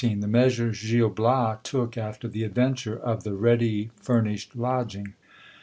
[0.01, 5.13] —T/ie measures Gil Bias took after the adventure of the ready fur nished lodging.